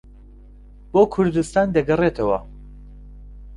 بۆ 0.91 1.01
کوردستان 1.13 1.67
دەگەڕێتەوە 1.75 2.39